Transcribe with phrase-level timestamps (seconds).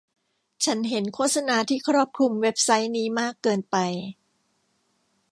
[0.65, 3.77] ฉันเห็นโฆษณาที่ครอบคลุมเว็บไซต์นี้มากเกินไป